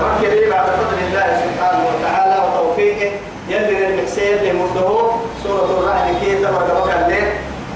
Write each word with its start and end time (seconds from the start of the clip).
تمكن 0.00 0.50
بعد 0.50 0.66
فضل 0.66 0.98
الله 1.06 1.28
سبحانه 1.44 1.84
وتعالى 1.90 2.36
وتوفيقه. 2.44 3.10
يلي 3.48 3.86
المحسين 3.86 4.38
اللي 4.38 4.52
مرده 4.52 5.10
سورة 5.42 5.68
الرعد 5.78 6.14
كي 6.20 6.36
تبقى 6.36 6.52
بقى 6.52 7.04
الليل. 7.04 7.28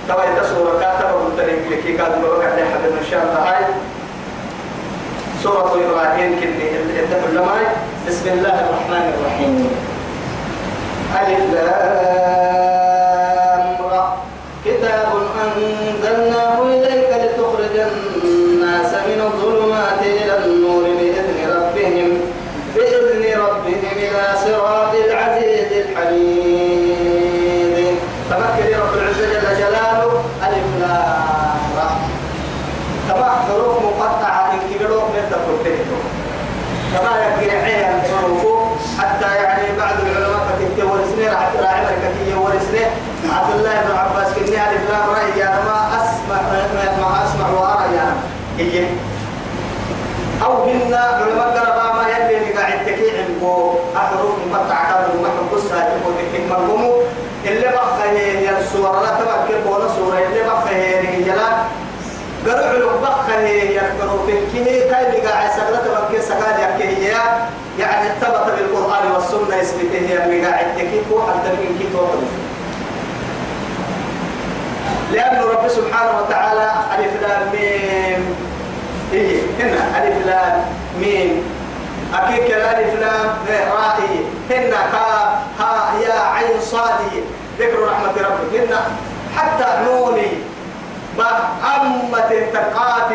تبقى 0.08 0.26
سورة 0.54 0.78
كاتبة 0.80 1.14
لك 1.68 1.80
كي 1.86 1.92
كاتبة 1.96 2.28
بقى 2.28 2.50
الليل 2.50 2.98
إن 2.98 3.06
شاء 3.10 3.22
الله 3.22 3.40
هاي. 3.50 3.64
سورة 5.42 5.72
إبراهيم 5.84 6.40
كني 6.40 7.00
الدفع 7.00 7.28
بسم 8.08 8.28
الله 8.28 8.54
الرحمن 8.60 9.04
الرحيم. 9.14 9.70
ألف 11.14 11.54
لام. 11.54 12.23
كما 36.94 37.10
يقرعين 37.42 38.02
حروفه 38.20 38.76
حتى 38.98 39.34
يعني 39.34 39.78
بعض 39.78 39.94
العلماء 40.06 40.46
كتبت 40.48 40.84
ورسنه 40.84 41.32
راح 41.32 41.50
تراعي 41.54 41.80
مركتية 41.82 42.34
عبد 43.32 43.54
الله 43.56 43.70
بن 43.70 43.96
عباس 43.98 44.32
كني 44.34 44.56
ألف 44.70 44.90
لام 44.90 45.10
رأي 45.10 45.38
يا 45.40 45.46
ما 45.46 45.96
أسمع 45.96 46.42
ما 47.00 47.24
أسمع 47.24 47.48
وأرى 47.50 47.94
يا 47.96 48.14
هي 48.58 48.86
أو 50.44 50.62
هن 50.64 50.94
علماء 50.94 51.48
قربا 51.58 51.92
ما 51.92 52.08
يلي 52.08 52.38
اللي 52.38 52.52
قاعد 52.52 52.86
تكيع 52.86 53.12
بو 53.40 53.74
أحرف 53.96 54.20
مقطعة 54.52 55.06
كانوا 55.06 55.22
محن 55.22 55.54
قصة 55.56 55.68
تكيع 55.78 56.46
مرقمو 56.50 56.92
اللي 57.46 57.68
بقى 57.68 58.10
هي 58.10 58.58
السورة 58.58 59.02
لا 59.02 59.08
تبكر 59.20 59.60
بولا 59.66 59.88
سورة. 59.88 60.18
اللي 60.18 60.42
بقى 60.44 60.68
هي 60.68 61.00
رجلا 61.00 61.48
قرع 62.46 62.72
لك 62.72 63.00
بقى 63.02 63.38
هي 63.38 63.78
كيه 64.52 64.90
كاي 64.90 65.20
بقى 65.22 65.48
سقلة 65.56 65.76
تبكر 65.76 66.20
سقال 66.20 66.80
يكيه 66.80 67.12
يعني 67.78 68.08
ثبت 68.20 68.52
بالقرآن 68.58 69.10
والسنة 69.12 69.56
يثبته 69.56 69.98
هي 70.08 70.24
اللي 70.24 70.46
قاعد 70.46 70.66
تكيف 70.76 71.04
حتى 71.28 71.48
من 71.52 71.78
كيف 71.78 71.96
لأن 75.12 75.42
رب 75.42 75.68
سبحانه 75.68 76.18
وتعالى 76.20 76.70
ألف 76.98 77.22
لام 77.22 77.42
ميم. 77.52 78.34
إيه 79.12 79.40
هنا 79.60 80.04
ألف 80.04 80.26
لام 80.26 80.64
ميم. 81.00 81.42
أكيد 82.14 82.44
كلا 82.48 82.78
ألف 82.80 82.94
لام 83.00 83.36
راء 83.72 84.00
هنا 84.50 84.76
كاف 84.92 85.32
ها 85.60 85.92
يا 86.06 86.20
عين 86.20 86.60
صادي. 86.60 87.20
ذكر 87.58 87.78
رحمة 87.88 88.12
ربك. 88.12 88.60
هنا 88.60 88.80
حتى 89.36 89.66
نوني. 89.86 90.26
بأمة 91.18 92.30
تقافي 92.52 93.14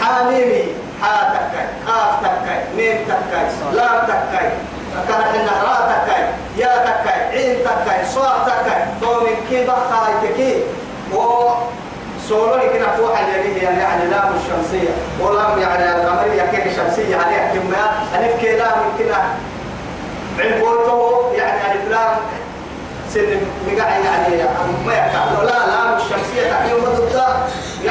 حاميمي. 0.00 0.64
حا 1.02 1.34
تكاي 1.34 1.66
قاف 1.86 2.20
تكاي 2.20 2.60
ميم 2.76 3.04
تكاي 3.04 3.46
لام 3.72 4.06
تكاي 4.06 4.50
كانت 5.08 5.48
راء 5.64 6.04
تكاي 6.06 6.24
يا 6.56 6.66
تكاي 6.66 7.20
عين 7.28 7.56
تكاي 7.64 8.06
صاد 8.14 8.46
تكاي. 8.46 8.84
تومن 9.00 9.36
كي 9.50 9.64
بخاي 9.64 10.14
تكي 10.22 10.62
و 11.12 11.48
سولو 12.28 12.60
كنا 12.72 12.88
فوح 12.96 13.20
اليمين 13.20 13.62
يعني 13.62 13.80
يعني 13.80 14.06
لام 14.06 14.32
الشمسية. 14.36 14.90
ولام 15.20 15.58
يعني 15.58 15.96
القمرية 15.96 16.42
كيك 16.42 16.66
الشمسية 16.66 17.16
عليها 17.16 17.52
كما 17.54 17.92
ألف 18.18 18.40
كي 18.40 18.56
لام 18.56 18.80
كنا. 18.98 19.22
عبوته 20.38 21.32
يعني 21.36 21.72
ألف 21.72 21.90
لام. 21.90 22.16
سن 23.14 23.40
مقع 23.66 23.88
يعني 23.88 24.42
ما 24.86 24.94
يكاد. 24.94 25.44
لا 25.44 25.66
لام 25.66 25.96
الشمسية 25.96 26.50
تحيو 26.50 26.78
مدد 26.78 27.12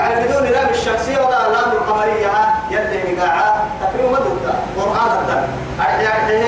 يعني 0.03 0.27
بدون 0.27 0.43
لام 0.43 0.69
الشمسية 0.69 1.17
ولا 1.17 1.49
لام 1.49 1.71
القمرية 1.71 2.31
يلي 2.71 3.15
مقع 3.15 3.55
تحيو 3.81 4.09
مدد 4.09 4.53
قرآن 4.77 5.17
الدم 5.21 5.43
يعني 5.79 6.43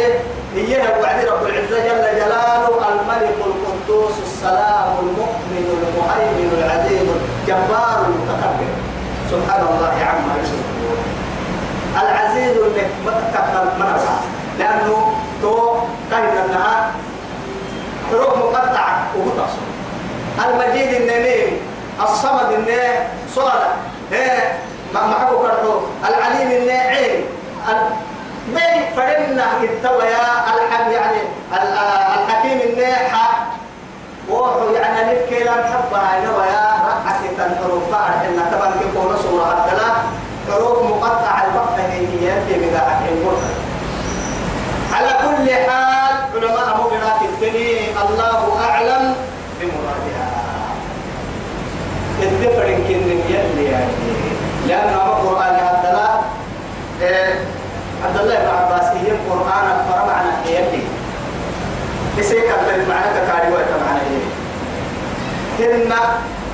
هي 0.55 0.77
وعد 1.01 1.25
رب 1.25 1.45
العزة 1.45 1.77
جل 1.87 2.19
جلاله 2.19 2.67
الملك 2.67 3.35
القدوس 3.45 4.13
السلام 4.25 4.89
المؤمن 4.99 5.65
المهيمن 5.87 6.63
العزيز 6.63 7.01
الجبار 7.01 8.05
المتكبر. 8.05 8.71
سبحان 9.31 9.61
الله 9.61 9.93
عما 10.05 10.33
يشركون. 10.41 10.97
العزيز 12.01 12.57
اللي 12.57 12.83
متكبر 13.05 13.63
منفع 13.79 14.15
لأنه 14.59 15.13
تو 15.41 15.75
كان 16.11 16.23
النهار 16.45 16.91
حروف 18.11 18.37
مقطعة 18.37 19.07
ومتصل. 19.17 19.65
المجيد 20.45 21.01
النميم 21.01 21.57
الصمد 22.03 22.51
النه 22.51 23.07
هي 24.11 24.51
ما 24.93 25.05
محبو 25.07 25.37
كرحو 25.37 25.79
العليم 26.07 26.51
النه 26.61 26.73
عين 26.73 27.25
بين 28.47 28.95
فرنا 28.95 29.45
يا 30.01 30.25
ألحم 30.53 30.91
يعني 30.91 31.21
الحكيم 32.17 32.59
الناحة. 32.69 33.45
وهو 34.29 34.69
يعني 34.73 35.11
نفك 35.11 35.31
لا 35.45 35.51
محبها 35.51 36.19
نوى 36.25 36.45
يا 36.45 36.65
رقعة 36.87 37.45
الحروف 37.45 37.83
بعد 37.91 38.25
إن 38.25 38.39
طبعا 38.51 38.71
كيكون 38.79 39.17
صورة 39.23 39.65
الثلاث 39.65 39.95
حروف 40.51 40.83
مقطعة 40.83 41.45
البقى 41.45 41.91
هي 41.91 42.31
في 42.47 42.65
مقاعد 42.65 43.17
على 44.93 45.09
كل 45.21 45.49
حال 45.51 46.15
علماء 46.35 46.81
مبنات 46.85 47.21
الدنيا 47.21 47.91
الله 48.09 48.59
أعلم 48.69 49.15
بمرادها 49.61 50.27
الدفر 52.23 52.65
كن 52.87 53.09
يلي 53.29 53.65
يعني 53.71 53.91
لأن 54.67 54.93
القرآن 54.93 55.55
الثلاث 55.55 56.19
عبد 57.01 58.17
الله 58.19 58.35
بن 58.35 58.47
عباس 58.47 58.83
هي 58.87 59.11
القرآن 59.11 59.85
فرم 59.89 60.09
عن 60.09 60.25
يلي 60.45 60.83
إسيك 62.19 62.43
أبدل 62.49 62.89
معنا 62.89 63.19
كاري 63.27 63.53
وقت 63.53 63.69
معنا 63.85 64.01
هن 65.59 65.89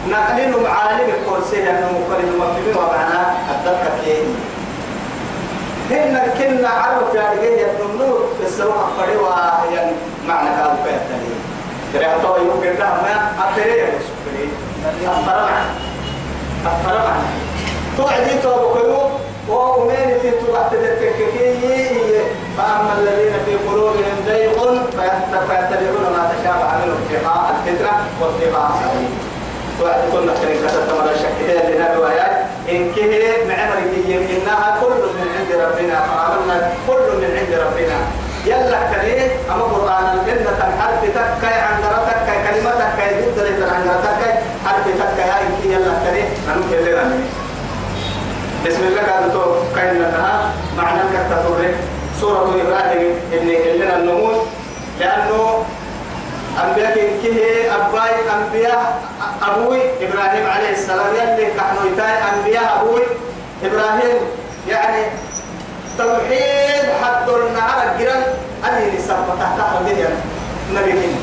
نقلين 0.09 0.63
معالم 0.63 1.09
الكرسي 1.09 1.55
لأنه 1.65 1.91
مقلل 1.91 2.37
مفهوم 2.37 2.85
ومعنى 2.87 3.27
الدكة 3.51 3.91
كيه 4.05 4.23
هن 5.91 6.19
كنا 6.37 6.69
عرف 6.69 7.15
يا 7.15 7.31
رجال 7.31 7.67
النور 7.85 8.27
السلام 8.45 8.69
أخبري 8.71 9.15
وهي 9.17 9.91
معنى 10.27 10.49
كذا 10.49 10.77
فيها 10.83 10.99
تاني. 11.09 11.31
ترى 11.93 12.05
هتو 12.05 12.35
يوم 12.37 12.61
كده 12.63 12.85
ما 12.85 13.31
أخبري 13.39 13.77
يا 13.77 13.89
سفري 13.99 14.49
أخبر 15.07 15.49
معنا 16.65 17.21
توعدي 17.97 18.39
تو 18.43 18.49
بكيو 18.73 19.10
وأمين 19.49 20.17
تتوقع 20.23 20.67
تدكككي 20.67 21.91
فأما 22.57 22.93
الذين 22.99 23.33
في 23.45 23.55
قلوبهم 23.69 24.15
زيغ 24.27 24.51
فيتبعون 25.47 26.05
ما 26.13 26.31
تشابه 26.33 26.69
منه 26.85 26.95
ابتغاء 26.97 27.55
الفتنة 27.65 27.91
وابتغاء 28.21 28.71
سبيل 28.81 29.09
كنا 29.81 30.03
كنا 30.11 30.33
كتبت 30.33 30.93
مرة 30.93 31.13
شكتها 31.23 31.69
لنا 31.69 31.95
روايات 31.95 32.31
إن 32.69 32.91
كه 32.95 33.45
معمر 33.47 33.77
إنها 34.07 34.77
كل 34.81 35.01
من 35.17 35.27
عند 35.37 35.51
ربنا. 35.51 35.95
فآمنا 36.01 36.71
كل 36.87 37.17
من 37.17 37.37
عند 37.39 37.53
ربنا. 37.65 37.97
يلا 38.45 38.79
كليه 38.93 39.31
أما 39.51 39.63
قرآن 39.63 40.19
الجنة 40.19 40.71
حرف 40.79 41.01
تكاي 41.15 41.59
عن 41.61 41.81
تكاي 42.07 42.37
كلمة 42.47 42.71
تكاي 42.71 43.21
ضد 43.21 43.39
لتر 43.39 43.69
عن 43.73 43.83
تكاي 44.03 44.33
حرف 44.65 44.85
تكاي 44.85 45.31
إن 45.31 45.53
كي 45.63 45.73
يلا 45.73 45.93
كليه 46.05 46.29
نحن 46.47 46.61
كلنا 46.69 47.03
بسم 48.67 48.83
الله 48.83 49.01
قال 49.01 49.33
تو 49.33 49.41
كاين 49.75 50.01
لها 50.01 50.53
معنى 50.77 51.01
كتبه 51.13 51.73
سورة 52.21 52.61
إبراهيم 52.61 53.15
اللي 53.33 53.77
لنا 53.77 53.97
النموذج 53.97 54.45
لأنه 54.99 55.65
أنبياء 56.63 56.93
كيه 57.21 57.75
أباي 57.75 58.13
أنبياء 58.35 59.01
أبوي 59.41 59.81
إبراهيم 60.01 60.45
عليه 60.49 60.69
السلام. 60.69 61.15
يلي 61.15 61.45
كحنويتاي 61.57 62.13
أنبياء 62.33 62.81
أبوي 62.81 63.01
إبراهيم. 63.63 64.17
يعني 64.69 65.03
توحيد 65.97 66.85
حد 67.01 67.29
النعر 67.29 67.91
الجيران. 67.91 68.23
أني 68.67 68.97
نسبة 68.97 69.35
تحت 69.39 69.57
حديد 69.75 70.05
نبي 70.73 70.91
كين 70.91 71.15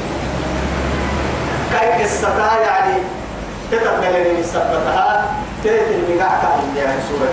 كاي 1.72 2.02
قصتها 2.02 2.60
يعني 2.60 2.94
تتبقى 3.70 4.12
لي 4.12 4.40
نسبتها 4.40 5.26
تريد 5.64 5.82
المقاع 6.08 6.38
كاين 6.42 6.76
يعني 6.76 7.00
سورة 7.08 7.28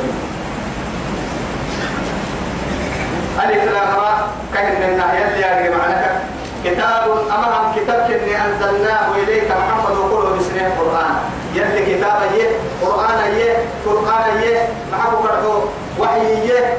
ألف 3.43 3.63
لام 3.73 3.95
را 3.99 4.27
كاين 4.53 4.73
من 4.81 4.97
ناحية 4.97 5.25
اللي 5.67 5.77
معناك 5.77 6.21
كتاب 6.65 7.03
أمام 7.31 7.73
كتاب 7.75 8.07
كني 8.07 8.35
أنزلناه 8.45 9.15
إليك 9.15 9.51
محمد 9.51 9.97
وقوله 9.97 10.37
بسنه 10.37 10.67
القرآن 10.67 11.15
يلي 11.55 11.95
كتاب 11.97 12.21
يه 12.37 12.49
قرآن 12.81 13.35
يه 13.35 13.55
قرآن 13.85 14.41
يه 14.41 14.67
محبو 14.93 15.17
كرهو 15.17 15.61
وحي 15.99 16.47
يه 16.47 16.77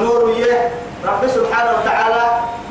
نور 0.00 0.30
يه 0.36 0.70
رب 1.04 1.26
سبحانه 1.28 1.70
وتعالى 1.70 2.22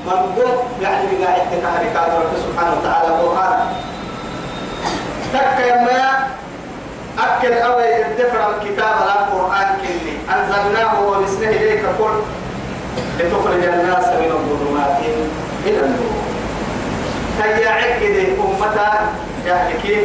من 0.06 0.12
قل 0.12 0.50
يعني 0.82 1.06
بقاعد 1.12 1.42
تكهركات 1.52 2.12
رب 2.20 2.34
سبحانه 2.46 2.76
وتعالى 2.82 3.08
قرآن. 3.08 3.60
تك 5.34 5.72
ما 5.72 6.28
أكل 7.20 7.54
أوي 7.54 8.06
الدفر 8.06 8.40
الكتاب 8.50 8.96
القرآن 9.02 9.78
كلي 9.82 10.36
أنزلناه 10.36 11.02
ونسله 11.02 11.50
إليك. 11.50 11.84
كل 12.00 12.20
لتخرج 13.20 13.64
الناس 13.64 14.08
من 14.08 14.32
الظلمات 14.32 14.98
إلى 15.66 15.80
النور. 15.80 16.18
هيا 17.44 17.70
عقد 17.70 18.38
أمتا 18.40 18.90
كيف؟ 19.84 20.04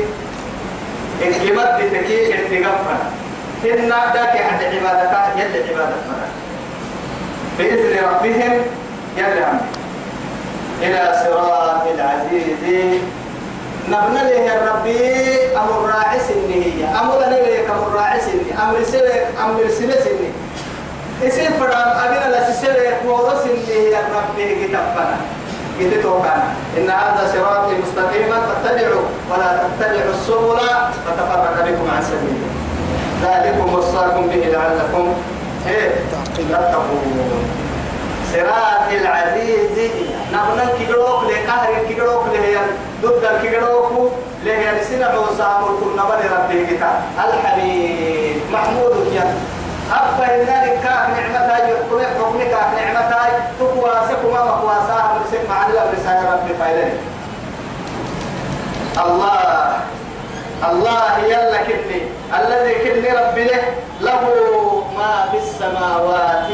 الجمد 1.23 1.79
تكي 1.93 2.35
ارتقفنا 2.35 2.99
إن 3.65 3.89
ذاك 4.15 4.35
عند 4.41 4.63
عبادك 4.63 5.15
يد 5.37 5.55
عبادك 5.69 6.05
بإذن 7.59 8.05
ربهم 8.09 8.53
يلهم 9.17 9.61
إلى 10.83 11.01
صراط 11.25 11.83
العزيز. 11.95 13.01
نبنى 13.89 14.23
له 14.23 14.31
يا 14.31 14.73
ربي 14.73 15.01
أمر 15.57 15.87
راعس 15.89 16.31
هي. 16.49 16.85
أمر 17.01 17.19
لك 17.19 17.67
أمر 17.71 17.89
راعس 17.97 18.27
أمر 18.63 18.77
سلك 18.85 19.27
أمر 19.45 19.61
سلسني 19.69 20.31
اسم 21.27 21.53
فرام 21.61 21.89
أبينا 22.05 22.37
لسسلك 22.37 23.01
ورس 23.07 23.47
يا 23.69 24.01
ربي 24.17 24.67
كتبنا 24.67 25.17
كتبنا 25.81 26.35
إن 26.79 26.91
هذا 26.91 27.33
صراط 27.33 27.69
مستقيما 27.83 28.39
فاتبعوا 28.47 29.03
ولا 29.31 29.59
تتبعوا 29.79 30.11
السبل 30.15 30.61
فتفرق 31.07 31.57
بكم 31.67 31.87
عن 31.97 32.03
سبيله. 32.03 32.49
ذلكم 33.23 33.75
وصاكم 33.75 34.27
به 34.27 34.37
لعلكم 34.37 35.15
إيه 35.69 35.91
تتقون. 36.37 37.45
صراط 38.33 38.93
العزيز. 38.93 39.91
نحن 40.33 40.59
كيروك 40.79 41.21
لقهر 41.31 41.73
كيروك 41.89 42.22
له 42.22 42.22
ضد 43.03 43.25
الكيروك 43.25 44.13
له 44.45 44.83
سنة 44.83 45.21
وسام 45.21 45.63
كل 45.81 45.93
نبل 45.99 46.21
ربي 46.37 46.67
كتا. 46.67 47.03
الحبيب 47.19 48.37
محمود 48.53 48.95
يا 49.13 49.35
أبا 49.93 50.25
هنالك 50.25 50.81
كاك 50.85 51.09
نعمتها 51.11 51.59
يحكم 51.69 51.99
حكمك 52.01 52.51
كاك 52.51 52.71
نعمتها 52.79 53.25
تقوى 53.59 53.93
سكما 54.09 54.45
مقواساها 54.45 55.15
من 55.15 55.25
سكما 55.33 55.55
عن 55.55 55.71
الله 55.71 55.85
رسالة 55.93 56.33
ربي 56.33 56.55
فايدني 56.55 56.99
الله 59.05 59.81
الله 60.71 61.19
يلا 61.27 61.59
كني. 61.63 62.01
الذي 62.39 62.75
كني 62.75 63.11
ربي 63.21 63.45
له 63.45 63.63
له 64.01 64.23
ما 64.97 65.29
في 65.31 65.39
السماوات 65.39 66.49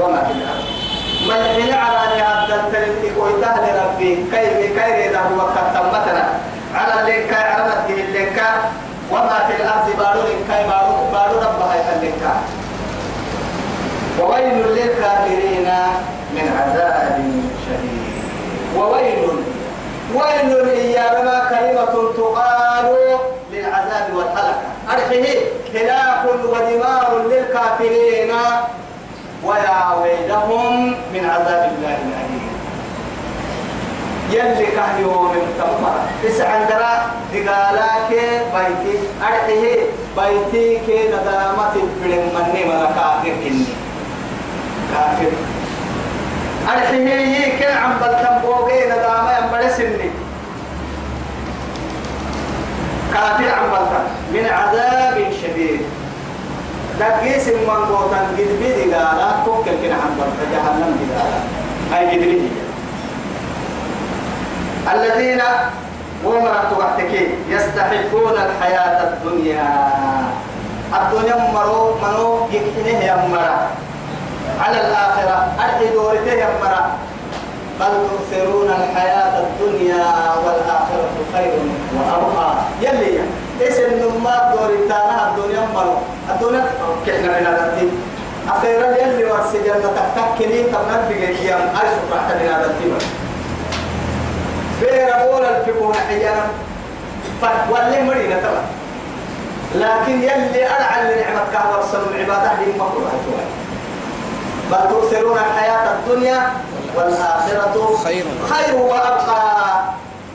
وما 0.00 0.20
في 0.24 0.32
الأرض. 0.32 0.81
من 1.28 1.44
حين 1.54 1.74
على 1.74 2.22
هذا 2.22 2.54
التلميذ 2.54 3.18
ويتهل 3.18 3.82
ربي 3.86 4.14
كيف 4.32 4.56
كيف 4.78 5.16
هو 5.16 5.36
وقت 5.38 5.58
تمتنا 5.74 6.24
على 6.74 7.00
اللينكا 7.00 7.36
على 7.36 7.72
اللينكا. 7.88 8.50
وما 9.10 9.38
في 9.48 9.62
الأرض 9.62 9.86
بارو 9.98 10.22
لينكا 10.28 10.66
بارو 10.66 10.94
بارو 11.12 11.36
ربها 11.38 11.94
اللينكا. 11.96 12.34
وويل 14.20 14.66
للكافرين 14.76 15.68
من 16.34 16.46
عذاب 16.58 17.24
شديد. 17.66 18.12
وويل 18.76 19.28
ويل 20.14 20.68
إيا 20.68 21.22
ما 21.24 21.38
كلمة 21.50 22.12
تقال 22.16 22.86
للعذاب 23.52 24.06
والهلكة. 24.14 24.62
أرحيه 24.92 25.38
هلاك 25.74 26.24
ودمار 26.24 27.22
للكافرين. 27.30 28.32
ويا 29.44 29.80
ويلهم 30.02 30.94
من 31.14 31.24
عذاب 31.30 31.72
الله 31.74 31.98
الأليم. 32.06 32.52
يلي 34.30 34.66
كهيو 34.66 35.22
من 35.22 35.44
تمر 35.58 35.96
تسعة 36.22 36.68
درا 36.68 36.92
دقالاك 37.34 38.10
بيتي. 38.54 38.94
أرحيه 39.22 39.76
بيتي 40.16 40.66
كي 40.86 41.08
ندامة 41.08 41.74
بلن 42.02 42.24
مني 42.34 42.64
من 42.64 42.86
كافر 42.96 43.34
إني. 43.46 43.66
كافر. 44.92 45.32
أرحيه 46.68 47.58
كي 47.58 47.72
عم 47.72 47.92
بلتن 48.00 48.38
بوغي 48.42 48.78
ندامة 48.86 49.30
ينبري 49.38 49.68
سني. 49.70 50.10
كافر 53.14 53.48
عم 53.58 53.66
بلتن 53.70 54.04
من 54.32 54.44
عذاب 54.48 55.11
دقيس 57.02 57.48
من 57.48 57.66
قوتان 57.90 58.26
قد 58.38 58.50
بيدي 58.62 58.94
قالا 58.94 59.28
توكل 59.44 59.70
كنا 59.82 59.94
عن 59.94 60.12
برد 60.18 60.38
جهنم 60.52 60.92
قالا 61.14 61.40
هاي 61.92 62.06
قد 62.10 62.18
بيدي. 62.18 62.50
الذين 64.94 65.42
ومرت 66.24 66.70
وقتك 66.78 67.12
يستحقون 67.48 68.36
الحياة 68.46 68.98
الدنيا. 69.08 69.68
الدنيا 70.98 71.36
مرو 71.54 71.94
منو؟ 72.02 72.46
يكتنه 72.52 72.98
يمرا 73.10 73.56
على 74.60 74.80
الآخرة 74.80 75.36
أرحي 75.64 75.86
دورته 75.94 76.32
يمرا 76.32 76.82
بل 77.80 77.92
تؤثرون 78.08 78.68
الحياة 78.70 79.34
الدنيا 79.44 80.06
والآخرة 80.44 81.14
خير 81.34 81.52
وأبقى. 81.96 82.54
يلي 82.80 83.18
اسم 83.68 83.82
نما 84.02 84.54
دور 84.54 84.70
التانا 84.70 85.28
الدنيا 85.28 85.68
مرو 85.74 85.96
الدنيا 86.30 86.64
كحنا 87.06 87.28
من 87.40 87.46
هذا 87.46 87.62
أخيرا 88.48 88.86
يلي 88.86 89.24
ورسي 89.24 89.58
جنة 89.62 89.90
تكتكني 89.96 90.62
تمنى 90.62 90.98
في 91.08 91.26
قيام 91.26 91.60
أرسل 91.60 92.04
رحت 92.12 92.34
من 92.34 92.48
التيمة 92.48 92.98
بير 94.80 95.20
أول 95.22 95.44
الفقون 95.44 95.94
حيانا. 95.94 96.46
فولي 97.42 98.02
مرينا 98.02 98.36
تبا 98.36 98.62
لكن 99.74 100.22
يلي 100.22 100.66
أرعى 100.66 101.02
لنعمتك 101.02 101.54
ورسل 101.72 101.98
العبادة 102.10 102.50
دي 102.54 102.78
مقروضة 102.78 103.10
بل 104.70 104.88
تؤثرون 104.88 105.38
الحياة 105.38 105.94
الدنيا 105.94 106.52
والآخرة 106.96 107.96
خير. 108.04 108.24
خير 108.50 108.74
وأبقى. 108.76 109.82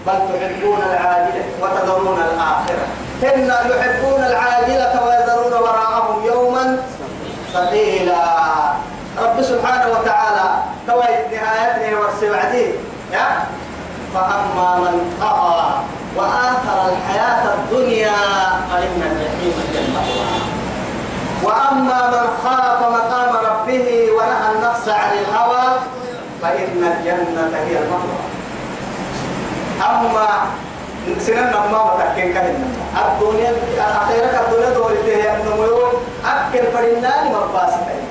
بل 0.08 0.14
تحبون 0.14 0.80
العاجلة 0.92 1.46
وتذرون 1.62 2.18
الآخرة. 2.18 2.88
إن 3.24 3.48
يحبون 3.48 4.24
العاجلة 4.24 4.94
ويذرون 5.06 5.54
وراءهم 5.54 6.26
يوما 6.26 6.78
ثقيلا 7.54 8.24
رب 9.24 9.42
سبحانه 9.42 9.88
وتعالى 9.92 10.50
تويت 10.88 11.34
نهايته 11.34 12.00
والسبعدين 12.00 12.72
يا. 13.14 13.44
فأما 14.14 14.76
من 14.80 15.18
طغى 15.22 15.82
وآثر 16.16 16.90
الحياة 16.92 17.54
الدنيا 17.54 18.18
فإن 18.72 19.02
الجحيم 19.12 19.54
هي 19.74 19.80
وأما 21.44 22.08
من 22.08 22.28
خاف 22.44 22.80
مقام 22.82 23.36
ربه 23.36 24.08
ونهى 24.18 24.52
النفس 24.56 24.90
عن 24.90 25.12
الهوى 25.18 25.80
فإن 26.42 26.94
الجنة 26.98 27.58
هي 27.68 27.78
المأوى. 27.78 28.20
أما 29.90 30.28
سنن 31.20 31.52
ما 31.72 31.96
متكين 31.98 32.34
كهن 32.34 32.56
الدنيا 32.98 33.52
أخيرا 33.78 34.30
الدنيا 34.48 34.70
دورته 34.74 35.36
النمو 35.36 35.88
أكل 36.26 36.64
فرنان 36.74 37.26
مباسطين 37.26 38.04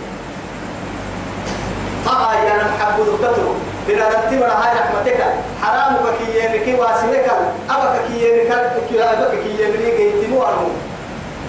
طغى 2.06 2.36
يا 2.46 2.54
نحب 2.56 2.96
دكتور 3.06 3.54
بنا 3.88 4.08
رتب 4.08 4.42
هاي 4.42 4.72
رحمتك. 4.78 5.20
حرامك 5.62 6.06
كي 6.18 6.38
يمك 6.44 6.80
واسمك. 6.80 7.26
أبك 7.70 7.94
كي 8.08 8.16
يمك 8.28 8.72
كي 8.88 9.02
أبك 9.02 9.30
كي 9.30 9.62
يمك 9.62 9.94
جيتمو 9.96 10.42
أنو 10.42 10.68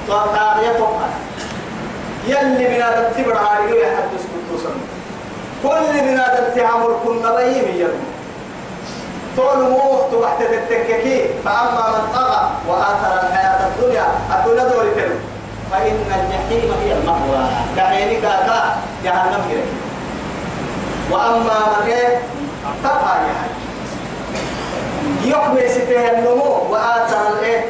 طاقية 0.08 0.72
توقع 0.78 1.10
يلي 2.28 2.68
بنا 2.68 2.90
رتب 2.90 3.30
هاي 3.30 3.82
يحدث 3.82 4.24
كتوسا 4.34 4.70
كل 5.64 6.00
بنا 6.02 6.26
رتب 6.40 6.60
عمر 6.60 7.00
كنا 7.06 7.36
بيهم 7.36 7.68
يلي 7.76 8.00
طول 9.38 9.60
موت 9.70 10.24
تحت 10.24 10.42
التككي 10.42 11.07
فأما 11.46 11.84
من 11.90 12.04
طغى 12.14 12.50
وآثر 12.68 13.28
الحياة 13.28 13.60
الدنيا. 13.68 14.06
الدنيا 14.36 14.64
دوري 14.64 14.92
فإن 15.72 15.96
الجحيم 16.16 16.74
هي 16.84 16.94
المأوى. 16.94 17.48
كعينك 17.76 18.22
كا 18.22 18.76
جهنم 19.04 19.42
هي. 19.50 19.58
وأما 21.12 21.60
من 21.80 21.88
إيه 21.92 22.20
تقى 22.84 23.18
يعني 23.18 23.48
يحمي 25.26 25.70
سته 25.70 26.12
النمو 26.12 26.68
وآثر 26.70 27.18
الإيه 27.34 27.66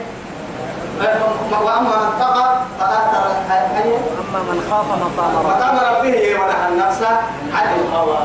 وأما 1.63 1.79
من 1.81 2.19
طغى 2.19 2.47
فآثر 2.79 3.23
الحياة 3.31 3.83
أما 4.29 4.39
من 4.39 4.67
خاف 4.71 4.85
مقام 4.85 5.37
ربه. 5.37 5.49
مقام 5.49 5.75
ربه 5.77 6.35
ونهى 6.35 6.67
النفس 6.69 7.01
عن 7.53 7.67
الهوى. 7.79 8.17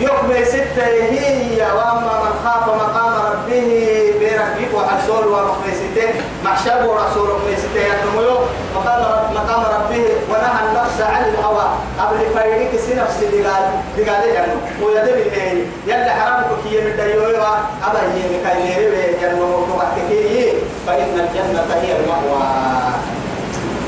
يقبل 0.00 0.46
ستة 0.46 0.86
هي 0.86 1.62
وأما 1.62 2.12
من 2.24 2.34
خاف 2.44 2.68
مقام 2.68 3.12
ربه 3.32 4.12
بربك 4.20 4.74
وحسول 4.74 5.26
ورحمة 5.28 5.72
ستة 5.74 6.08
محشب 6.44 6.84
ورسول 6.88 7.28
رحمة 7.28 7.56
ستة 7.58 7.80
يتنمو 7.80 8.36
مقام 8.76 9.02
رب 9.02 9.34
مقام 9.34 9.60
ربه 9.60 10.04
ونهى 10.30 10.68
النفس 10.68 11.00
عن 11.00 11.24
الهوى. 11.24 11.68
قبل 12.00 12.18
فريقك 12.34 12.76
سنفس 12.80 13.16
دقال 13.32 13.64
دقال 13.98 14.28
يعني 14.34 14.52
ويدل 14.82 15.08
إليه 15.08 15.64
يلا 15.86 16.10
حرامك 16.14 16.46
كي 16.64 16.80
من 16.80 16.96
ديوه 16.96 17.58
أبا 17.86 18.00
يمك 18.02 18.56
يليه 18.76 19.16
يعني 19.22 19.40
وموضوعك 19.40 19.94
كي 20.08 20.52
فإن 20.86 21.20
الجنة 21.20 21.74
هي 21.82 21.96
المأوى. 21.96 22.42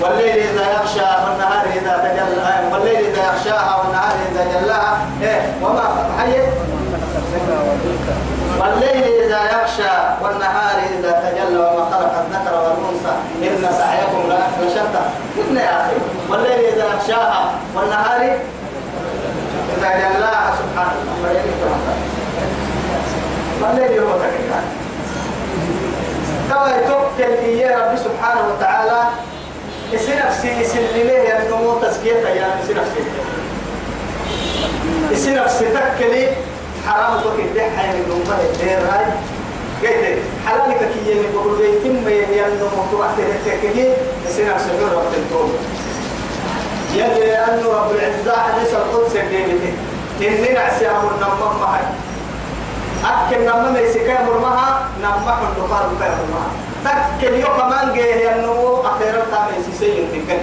والليل 0.05 0.37
إذا 0.37 0.73
يغشى 0.73 1.01
والنهار 1.25 1.65
إذا 1.67 1.95
تجلى. 2.05 2.73
والليل 2.73 2.97
إذا 2.97 3.23
يغشاها 3.25 3.77
والنهار 3.77 4.15
إذا 4.33 4.45
جلاها. 4.61 5.07
إيه 5.23 5.43
وما 5.63 5.83
حي. 6.19 6.33
والليل 8.61 9.05
إذا 9.25 9.41
يغشى 9.53 9.95
والنهار 10.23 10.77
إذا 10.99 11.13
تجلى 11.25 11.59
وما 11.59 11.85
خلق 11.85 12.15
الذكر 12.25 12.55
والأنثى. 12.55 13.15
إن 13.43 13.69
سعيكم 13.79 14.23
لشتى. 14.63 15.03
إن 15.51 15.57
يا 15.57 15.81
أخي 15.81 15.97
والليل 16.31 16.61
إذا 16.75 16.85
يغشاها 16.85 17.51
والنهار 17.77 18.21
إذا 19.79 19.89
جلاها 19.89 20.53
سبحان 20.61 20.97
الله 21.19 21.43
والليل 23.63 23.97
يوم 23.97 24.13
تكلم 24.13 24.65
كما 26.51 26.77
يتوكل 26.77 27.33
إياه 27.45 27.87
ربي 27.87 27.97
سبحانه 27.97 28.41
وتعالى 28.49 29.01
يصير 29.93 30.27
نفسي 30.27 30.61
يسلمه 30.61 31.13
يعني 31.13 31.49
نمو 31.49 31.79
تزكية 31.79 32.15
يعني 32.29 32.63
يصير 32.63 32.77
نفسي 32.77 33.01
يصير 35.13 35.45
نفسي 35.45 35.65
تكلي 35.65 36.29
حرام 36.89 37.17
وكي 37.17 37.49
ده 37.55 37.63
حي 37.77 37.89
من 37.89 38.05
نمو 38.09 38.39
الدير 38.53 38.79
هاي 38.79 39.05
قلت 39.83 40.19
حلالك 40.47 40.79
كي 40.79 41.11
يعني 41.11 41.27
بقول 41.35 41.59
لي 41.59 41.79
ثم 41.83 42.09
يعني 42.09 42.55
نمو 42.55 42.85
تروح 42.93 43.09
تكلي 43.47 43.93
يصير 44.29 44.55
نفسي 44.55 44.71
غير 44.71 44.97
وقت 44.97 45.15
الطول 45.15 45.49
يلي 46.95 47.27
لأنه 47.27 47.69
رب 47.69 47.91
العزة 47.91 48.43
حديث 48.43 48.75
القدس 48.75 49.17
الدينتي 49.17 49.73
إني 50.21 50.53
نعسي 50.53 50.91
أمر 50.91 51.13
نمم 51.21 51.61
معي 51.61 51.83
أكل 53.05 53.45
نمم 53.47 53.77
يسكي 53.77 54.13
أمر 54.13 54.39
معها 54.39 54.89
نمم 55.03 55.29
أمر 55.29 55.69
معها 55.69 56.51
تكل 56.85 57.35
يوم 57.35 57.57
كمان 57.61 57.95
جه 57.95 58.35
أنه 58.35 58.83
أخيرا 58.85 59.25
تام 59.31 59.47
يسيسي 59.61 59.99
يمكن 59.99 60.39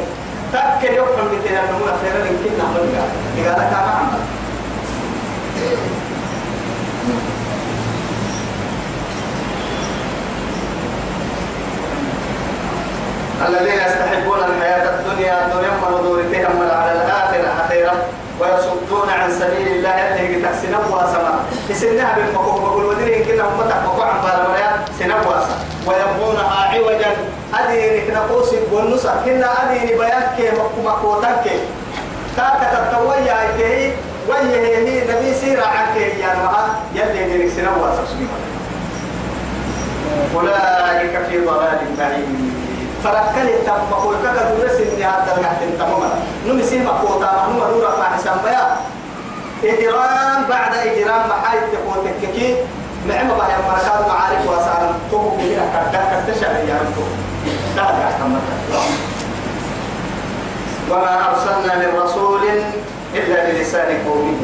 تكل 0.53 0.93
يوم 0.93 1.07
كمان 1.07 1.41
جه 1.45 1.49
أنه 1.49 1.77
أخيرا 1.95 2.25
يمكن 2.25 2.57
نعمل 2.57 2.89
كذا 2.93 3.07
إذا 3.37 3.53
كان 3.71 3.89
عمل 3.89 4.19
الذين 13.47 13.73
يستحبون 13.87 14.37
الحياة 14.39 14.99
الدنيا 14.99 15.45
الدنيا 15.47 15.71
منظورتهم 15.81 16.61
على 16.71 16.91
الآخرة 16.91 17.65
أخيرا 17.65 17.93
ويصدون 18.39 19.09
عن 19.09 19.31
سبيل 19.31 19.67
الله 19.67 19.89
اللي 19.89 20.41
تحسن 20.41 20.73
واسما 20.75 21.39
يسنها 21.69 22.15
بالمقوم 22.15 22.61
بقول 22.61 22.85
ودري 22.85 23.23
كنا 23.23 23.43
أمتك 23.47 23.75
مقوع 23.85 24.05
عن 24.05 24.21
بالمريا 24.21 24.85
سنبواسا 24.99 25.70
ويبغونها 25.87 26.69
عوجا. 26.73 27.11
أدينك 27.59 28.09
نقوس 28.15 28.49
والنصر 28.71 29.09
كنا 29.25 29.47
أديني 29.63 29.93
بيانك 29.97 30.53
مقوتك 30.85 31.45
كاكا 32.37 32.67
تتويا 32.91 33.37
كي 33.57 33.93
ويه 34.29 34.55
هي 34.61 35.03
نبي 35.03 35.33
سيرا 35.33 35.65
عنك 35.65 35.95
يا 35.97 36.27
نها 36.27 36.79
يلي 36.95 37.23
دينك 37.37 37.49
سبحانه 37.51 37.93
أولئك 40.35 41.25
في 41.29 41.37
ضلال 41.45 41.79
بعيد. 41.97 42.51
فركل 43.03 43.47
تم 43.65 43.81
مقول 43.91 44.15
كذا 44.23 44.55
درس 44.57 44.71
إني 44.81 45.03
هذا 45.05 45.35
القحط 45.37 45.61
تماما 45.79 46.09
نمسي 46.47 46.79
مقوتا 46.79 47.47
نم 47.49 47.57
نورا 47.57 47.97
مع 47.99 48.17
حسام 48.17 48.37
بيا 48.43 48.77
إجرام 49.63 50.43
بعد 50.49 50.73
إجرام 50.75 51.29
محايد 51.29 51.61
تقول 51.73 52.05
تككي 52.21 52.55
نعم 53.07 53.27
بها 53.27 53.57
مركات 53.67 54.07
معارف 54.07 54.49
وسارم 54.49 54.93
وما 60.91 61.29
أرسلنا 61.29 61.73
من 61.79 61.99
رسول 62.03 62.41
إلا 63.15 63.37
بلسان 63.51 63.89
قومه. 64.07 64.41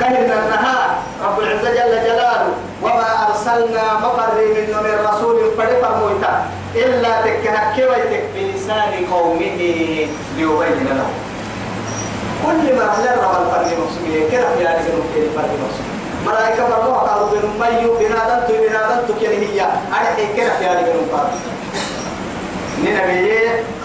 كهن 0.00 0.30
النهار 0.30 0.90
رب 1.24 1.38
العزة 1.40 1.70
جل 1.70 1.94
جلاله. 2.06 2.48
وما 2.82 3.28
أرسلنا 3.28 3.84
مقر 4.02 4.34
من 4.34 4.66
من 4.84 4.94
رسول 5.10 5.36
فريفا 5.58 5.98
مويتا 5.98 6.46
إلا 6.74 7.20
تكهكي 7.20 7.84
ويتك 7.84 8.24
بلسان 8.34 8.92
قومه 9.12 9.56
ليبين 10.36 10.88
له 10.88 11.06
كل 12.46 12.76
ما 12.76 12.84
أهل 12.90 13.08
الرب 13.08 13.36
الفرد 13.46 13.70
كده 14.32 14.46
في 14.56 14.66
هذه 14.66 14.80
النقطة 14.88 15.16
الفرد 15.16 15.50
مقصودية 15.62 15.89
ملائكة 16.26 16.66
فرموها 16.68 16.98
قالوا 16.98 17.28
بن 17.30 17.48
ميو 17.60 17.94
بنادنت 17.94 18.50
بنادنت 18.50 19.10
كن 19.20 19.26
هي. 19.26 19.66
أرحي 19.92 20.36
كده 20.36 20.58
في 20.58 20.66
هذه 20.66 20.90
النقطة 20.90 21.30
لنبي 22.78 23.38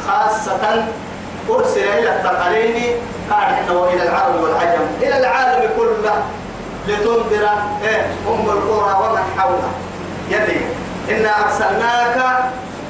خاصة 0.07 0.85
أرسل 1.49 1.79
إلى 1.79 2.15
الثقلين 2.15 2.95
قال 3.31 3.43
إنه 3.43 3.83
إلى 3.93 4.03
العرب 4.03 4.35
والعجم. 4.43 4.81
إلى 5.01 5.17
العالم 5.17 5.69
كله 5.77 6.23
لتنذر 6.87 7.49
إيه 7.83 8.05
أم 8.27 8.49
القرى 8.49 8.93
ومن 8.99 9.23
حولها. 9.37 9.71
يلي 10.29 10.61
إنا 11.09 11.45
أرسلناك 11.45 12.43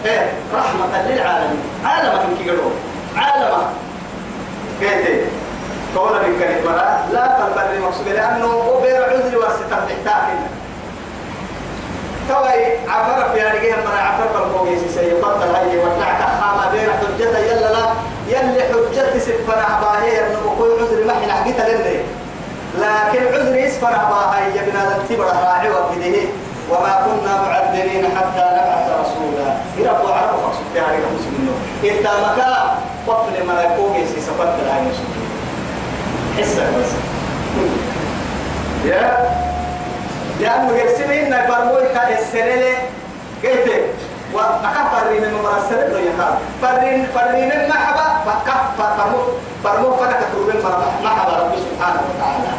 إيه 0.05 0.31
رحمة 0.53 1.01
للعالمين. 1.07 1.63
عالمك 1.85 2.21
كي 2.39 2.49
قالوا 2.49 2.71
عالمك 3.17 3.67
كيف؟ 4.79 5.34
قولا 5.95 6.19
من 6.19 6.39
كلمة 6.39 6.75
لا 7.13 7.27
تنفر 7.27 7.79
مقصود 7.81 8.07
لأنه 8.07 8.55
وبير 8.55 9.03
عذر 9.03 9.37
واسطة 9.37 9.69
تحتاج 9.69 10.35
توي 12.29 12.77
عفر 12.87 13.33
في 13.33 13.41
هذه 13.41 13.75
من 13.75 13.97
عفر 13.97 14.27
بالقوي 14.33 14.77
سيفضل 14.95 15.55
هاي 15.55 15.77
ونعك 15.77 16.21
خامة 16.41 16.71
بين 16.71 16.89
حجة 16.89 17.37
يلا 17.37 17.73
لا 17.73 17.85
يلي 18.27 18.61
حجة 18.63 19.19
سفنا 19.19 19.63
عباهي 19.63 20.19
أنه 20.19 20.39
بقول 20.45 20.71
عذر 20.71 21.03
ما 21.07 21.13
حين 21.13 21.31
حقيت 21.31 21.59
لنا 21.59 22.03
لكن 22.77 23.33
عذر 23.33 23.55
يسفر 23.55 23.87
عباهي 23.87 24.55
يا 24.55 24.61
بنا 24.61 24.97
تبر 25.09 25.25
راعي 25.25 25.69
وكده 25.69 26.21
وما 26.71 27.05
كنا 27.05 27.41
معذبين 27.41 28.05
حتى 28.17 28.45
نبعث 28.57 28.89
رسولا. 29.01 29.55
يرفض 29.77 30.11
عرف 30.11 30.31
فقصد 30.31 30.63
في 30.73 30.79
هذه 30.79 30.99
المسلمين. 31.09 31.53
إذا 31.83 32.11
مكا 32.25 32.77
قفل 33.07 33.45
ما 33.47 33.63
يكون 33.63 33.94
بس 36.39 36.57
يا؟ 38.85 39.29
لأنه 40.39 40.71
يرسمين 40.73 41.35
فرموي 41.47 41.81
كالسنة 41.93 42.75
قلت 43.43 43.95
وأكفر 44.33 45.09
من 45.11 45.33
مرسل 45.43 45.91
له 45.91 45.99
يقال 45.99 46.35
فرين 46.61 47.07
فرين 47.15 47.51
المحبة. 47.51 48.05
فكف 48.25 48.81
فرمو 48.97 49.17
فرمو 49.63 49.95
فلك 49.97 50.19
تروبين 50.33 50.61
محبة 51.03 51.33
رب 51.39 51.53
سبحانه 51.55 52.01
وتعالى. 52.09 52.51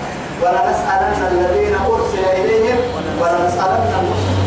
ولا 0.42 0.70
نسألن 0.70 1.26
الذين 1.30 1.74
أرسل 1.74 2.24
إليهم 2.40 2.78
ولا 3.20 3.46
نسألن 3.46 3.92
المرسلين. 4.00 4.46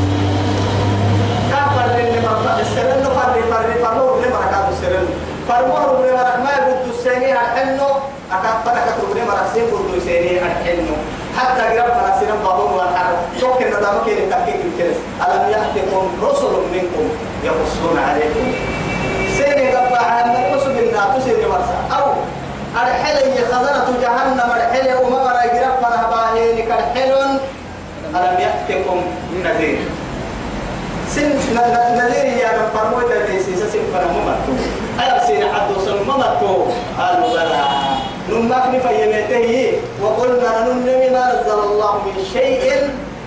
كفر 1.52 1.88
من 1.98 2.26
مرسل 2.26 2.62
السنة 2.62 3.10
فرين 3.20 3.44
فرين 3.54 3.86
فرمو 3.86 4.16
من 4.16 4.32
السنة 4.70 5.08
فرمو 5.50 5.76
من 6.02 6.14
مركات 6.14 6.40
ما 6.40 6.52
يبدو 6.58 6.92
السنة 6.98 7.32
الحنو 7.32 7.99
أكفر 8.32 8.76
كتروبين 8.86 9.24
مرسل 9.28 9.66
بدو 9.72 9.98
السنة 9.98 10.38
الحنو 10.48 10.96
حتى 11.38 11.62
قرب 11.62 11.94
فلسطين 11.94 12.36
بابون 12.44 12.72
والحرب 12.72 13.18
شوك 13.40 13.62
إن 13.62 13.72
دامك 13.72 14.08
إن 14.10 14.30
تحقيق 14.32 14.62
الكنس 14.70 14.98
ألم 15.28 15.50
يأتكم 15.50 16.04
رسل 16.24 16.54
منكم 16.74 17.06
يقصون 17.44 17.98
عليكم؟ 18.10 18.46
سيني 19.38 19.76
قبع 19.76 20.02
عن 20.02 20.36
الرسل 20.36 20.78
إنها 20.78 21.18
تسير 21.18 21.50
ورسا 21.50 21.78
أو 21.98 22.06
الحلي 22.76 23.46
خزنة 23.52 23.88
جهنم 24.02 24.52
الحلي 24.56 24.96
ومغر 24.96 25.38
قرب 25.38 25.76
فلهباهين 25.82 26.58
كالحل 26.68 27.40
ألم 28.16 28.38
يأتكم 28.40 29.02
نذير. 29.44 29.80
سن 31.10 31.30
نذير 31.98 32.26
يا 32.26 32.52
من 32.58 32.70
فرموت 32.74 33.12
الرئيسي 33.12 33.56
سن 33.56 33.80
فرمومتو 33.94 34.52
ألم 35.00 35.20
سين 35.28 35.44
حدو 35.54 35.76
سن 35.86 35.98
ممتو 36.08 36.66
قالوا 37.00 37.30
بلى. 37.34 37.89
نمك 38.32 38.64
نفيمته 38.74 39.74
وقلنا 40.02 40.52
ننمي 40.68 41.10
ما 41.10 41.24
نزل 41.34 41.60
الله 41.60 41.94
من 42.06 42.24
شيء 42.34 42.64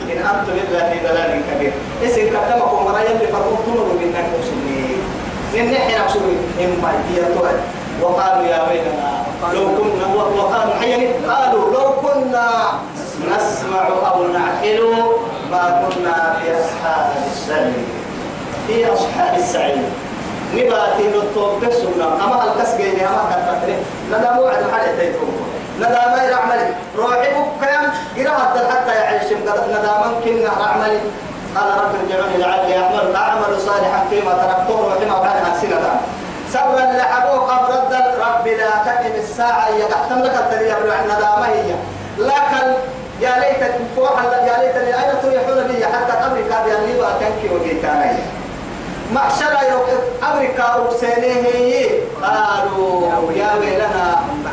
إن 0.03 0.19
أنتم 0.19 0.55
إلا 0.63 0.91
في 0.91 0.99
ضلال 1.07 1.41
كبير. 1.51 1.73
إسن 2.05 2.27
كتمكم 2.27 2.85
مرايا 2.85 3.15
لفرمتم 3.15 3.77
منك 4.01 4.27
مسلمين. 4.39 5.01
من 5.55 5.73
نحن 5.73 6.01
أبصرين 6.03 6.41
إما 6.61 6.91
يتوى 7.17 7.51
وقالوا 8.03 8.47
يا 8.47 8.61
ويلنا 8.69 9.13
لو 9.53 9.67
كنا 9.77 10.07
وقالوا 10.15 10.75
حيني 10.81 11.09
قالوا 11.29 11.73
لو 11.75 11.93
كنا 12.03 12.49
نسمع 13.29 13.89
أو 13.89 14.27
نعقل 14.27 14.81
ما 15.51 15.65
كنا 15.85 16.37
في 16.41 16.47
أصحاب 16.61 17.07
السعير 17.33 17.85
في 18.67 18.93
أصحاب 18.93 19.39
السعير. 19.39 19.85
نباتي 20.55 21.09
نطوب 21.09 21.65
بسونا 21.65 22.07
أما 22.25 22.45
الكس 22.45 22.75
جيني 22.77 23.07
أما 23.07 23.23
كتبتني 23.31 23.77
ندام 24.11 24.39
وعد 24.39 24.65
حاجة 24.73 24.91
تيتوب. 24.99 25.29
ندام 25.79 26.17
ما 26.17 26.23
يعمل 26.23 26.75
روحي 26.99 27.29
بكيم 27.31 27.91
قراءة 28.17 28.71
حتى 28.71 28.95
يعيش 28.95 29.33
ندام 29.33 30.21
كنا 30.25 30.51
أعمل 30.67 31.01
قال 31.57 31.71
رب 31.81 31.95
ارجعوني 32.01 32.37
لعلي 32.39 32.79
أعمل. 32.79 33.17
أعمل 33.17 33.61
صالحا 33.61 34.05
فيما 34.11 34.33
تركته 34.33 34.81
وحما 34.81 35.21
وعنها 35.21 35.57
سنة 35.63 36.01
اللي 36.91 37.03
حبوه 37.03 37.41
قبل 37.41 37.75
رب 38.21 38.47
لا 38.47 38.71
تقم 38.87 39.15
الساعة. 39.19 39.69
يقحتم 39.69 40.19
لك 40.23 40.35
الدنيا 40.35 40.77
ندامة 41.05 41.47
هي. 41.47 41.75
لكن 42.19 42.67
يا 43.21 43.31
ليت 43.41 43.73
فوح 43.97 44.25
يا 44.25 44.57
ليتني 44.63 44.95
أين 44.95 45.13
تريحون 45.23 45.63
بي. 45.69 45.87
حتى 45.87 46.13
قبرك 46.13 46.53
هذه 46.53 46.79
اللي 46.79 47.01
وأتنكي 47.01 47.55
وجيتاني 47.55 48.19
معشر 49.13 49.53
أمريكا 50.33 50.77
وسنيه 50.77 51.89
قالوا 52.23 53.33
يا 53.33 53.51
ويلنا 53.61 54.21
من 54.29 54.45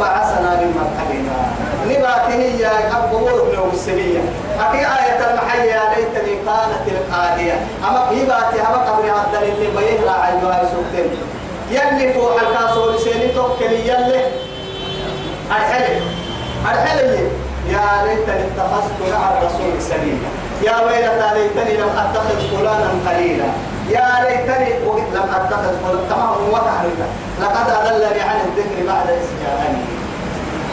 بعثنا 0.00 0.50
من 0.60 0.74
مرحلنا 0.76 1.38
نباته 1.86 2.42
يا 2.60 2.72
أبو 2.98 3.18
ابن 3.28 3.70
السبية 3.72 4.20
أكي 4.60 4.78
آية 4.78 5.30
المحية 5.30 5.80
ليتني 5.96 6.34
كانت 6.46 6.84
القادية 6.88 7.66
أما 7.88 8.06
نباتي 8.12 8.60
أما 8.60 8.76
قبر 8.76 9.04
هذا 9.04 9.38
اللي 9.42 9.68
بيهلا 9.76 10.12
عيوها 10.12 10.62
سوكتين 10.72 11.10
يلي 11.70 12.12
فوق 12.14 12.40
الكاسور 12.40 12.98
سيني 12.98 13.28
توكلي 13.28 13.88
يلي. 13.88 14.20
أرحلي. 15.50 16.00
أرحلي. 16.66 17.18
يا 17.68 17.86
ليتني 18.06 18.44
اتخذت 18.46 18.98
مع 19.12 19.30
الرسول 19.30 19.82
سبيلا. 19.82 20.28
يا 20.62 20.84
ويلتى 20.86 21.28
ليتني 21.34 21.76
لم 21.76 21.88
أتخذ 21.88 22.56
فلانا 22.56 22.90
قليلا 23.10 23.44
يا 23.90 24.08
ليتني 24.24 24.86
وقت 24.86 25.08
لم 25.14 25.26
فلانا 25.32 26.00
تمام 26.10 26.48
وتعرف 26.52 26.96
لقد 27.40 27.70
اضلني 27.70 28.20
عن 28.20 28.36
الذكر 28.46 28.86
بعد 28.86 29.10
اذ 29.10 29.26
جاءني 29.42 29.82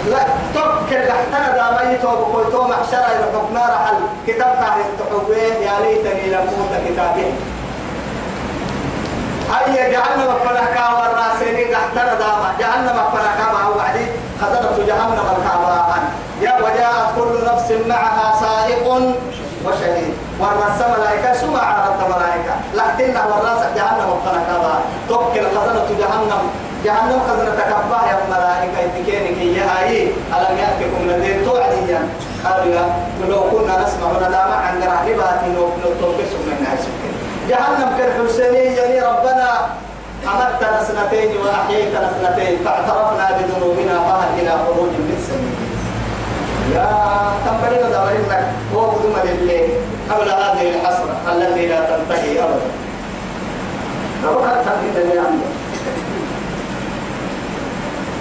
لا 0.10 0.24
تبكر 0.56 1.06
تحتنا 1.08 1.56
دا 1.56 1.86
ميت 1.86 2.06
وبكويتو 2.06 2.64
محشرة 2.68 3.00
يحكم 3.00 3.54
نار 3.54 3.72
حل 3.86 3.96
كتاب 4.28 4.54
كان 4.54 4.80
التحوين 4.90 5.62
يا 5.62 5.76
ليتني 5.86 6.30
لم 6.30 6.40
أوت 6.40 6.74
كتابه 6.88 7.34
هيا 9.54 9.90
جهنم 9.90 10.34
فلكا 10.46 10.88
والراسين 10.90 11.72
تحتنا 11.72 12.14
داما 12.14 12.54
جهنم 12.60 13.00
فلكا 13.14 13.54
ما 13.54 13.64
هو 13.64 13.74
بعدي 13.74 14.06
خزنت 14.42 14.88
جهنم 14.88 15.26
الكعبان 15.38 16.04
يا 16.42 16.54
وجاءت 16.64 17.16
كل 17.16 17.46
نفس 17.46 17.88
معها 17.88 18.40
سائق 18.40 18.88
وشهيد. 19.66 20.14
ورس 20.44 20.80
ملائكة 20.98 21.34
سمع 21.34 21.60
عرض 21.60 22.00
ملائكة؟ 22.16 22.56
لكن 22.80 23.16
والرأس 23.18 23.64
جهنم 23.76 24.10
فلكا 24.26 24.80
توكل 25.10 25.46
خزنة 25.56 25.88
جهنم. 26.00 26.44
جهنم 26.86 27.20
خزنة 27.30 27.56
كباه 27.70 28.04
يا 28.12 28.18
ملائكة. 28.30 28.78
يتكينك 28.86 29.58
يا 29.58 29.66
هاي 29.72 30.04
ألم 30.36 30.58
يأتكم 30.58 31.02
نذير 31.10 31.46
توعديا؟ 31.46 32.02
قالوا 32.46 32.76
لو 33.30 33.42
كنا 33.52 33.84
نسمع 33.84 34.08
ندامة 34.18 34.56
عن 34.56 34.76
رهباتي 34.82 35.48
نتوكسوا 35.80 36.42
من 36.46 36.56
الناس. 36.60 36.82
جهنم 37.50 37.98
كالحسيني 37.98 38.76
يعني 38.76 39.00
ربنا 39.00 39.50
أمتنا 40.24 40.84
سنتين 40.84 41.32
وأحييتنا 41.38 42.10
سنتين 42.20 42.60
فاعترفنا 42.66 43.26
بذنوبنا 43.38 43.96
فهل 44.08 44.30
إلى 44.40 44.52
خروج 44.66 44.90
يا 46.74 46.88
تنبرنا 47.46 47.90
دورنا 47.90 48.52
هو 48.76 48.90
بدون 48.92 49.16
الليل 49.26 49.70
قبل 50.10 50.30
هذه 50.30 50.70
الحسرة 50.76 51.16
التي 51.32 51.68
لا 51.68 51.80
تنتهي 51.80 52.44
أبدا. 52.44 52.72
لو 54.24 54.42
كانت 54.42 54.66
تنتهي 54.66 55.20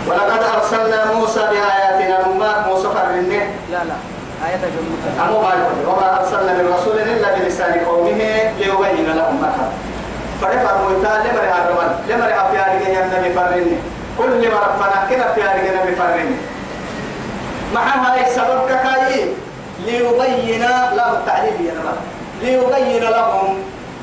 ولقد 0.08 0.42
أرسلنا 0.56 1.14
موسى 1.14 1.40
بآياتنا. 1.40 2.28
ما 2.38 2.66
موسى 2.68 2.88
فرنه 2.88 3.42
لا 3.70 3.84
لا. 3.84 3.94
آية 4.46 4.56
جمهور 4.56 4.98
أمو 5.28 5.38
وما 5.92 6.20
أرسلنا 6.20 6.52
من 6.52 6.74
رسول 6.74 6.98
إلا 6.98 7.38
بلسان 7.38 7.72
قومه 7.86 8.20
ليبين 8.58 9.16
لهم 9.16 9.40
ما 9.42 9.52
كان 9.56 9.70
فرفع 10.42 10.82
مويتا 10.82 11.22
لمري 11.24 11.46
هارمان 11.46 11.90
لمري 12.08 12.34
أفياري 12.34 12.84
جي 12.84 13.02
النبي 13.04 13.34
فرني 13.34 13.76
كل 14.18 14.50
مرة 14.50 14.76
فنحكنا 14.80 15.32
أفياري 15.32 15.60
جي 15.60 15.70
النبي 15.74 15.96
فرني 15.96 16.34
مع 17.74 17.80
هاي 17.80 18.26
السبب 18.26 18.60
ككاي 18.68 19.26
ليبين 19.86 20.62
لهم 20.96 21.14
التعليم 21.14 21.66
يا 21.66 21.74
ليبين 22.42 23.02
لهم 23.02 23.58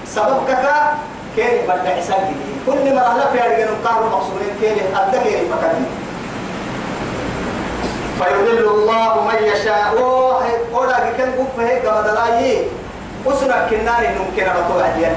سبب 0.06 0.38
ككا 0.48 0.94
كيف 1.36 1.64
بدأ 1.72 1.96
حساب 1.96 2.32
كل 2.66 2.96
مرة 2.96 3.18
لا 3.18 3.32
فياري 3.34 3.56
جي 3.56 3.64
نقارن 3.64 4.10
مقصودين 4.12 4.54
كيف 4.62 4.98
أبدأ 4.98 5.24
كيف 5.24 5.42
مكاني 5.54 5.86
فيضل 8.20 8.68
الله 8.68 9.24
من 9.28 9.44
يشاء. 9.48 9.94
ولا 10.74 10.98
كان 11.18 11.32
قف 11.40 11.60
هيك 11.60 11.86
ما 11.86 12.02
دلاي 12.02 12.64
أسرع 13.28 13.68
كناري 13.70 14.08
ممكن 14.08 14.44
أبطوا 14.50 14.84
عديان 14.84 15.16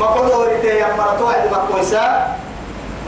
ما 0.00 0.06
قدوا 0.06 0.44
ريته 0.44 0.68
يا 0.68 0.86
مرتوا 0.98 1.32
عدي 1.32 1.48
ما 1.50 1.64
كويسا 1.72 2.36